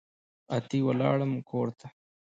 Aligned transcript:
اتي 0.57 0.79
ولاړم 0.87 1.33
کورته 1.49 1.87